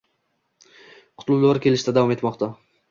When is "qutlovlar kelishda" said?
1.25-1.99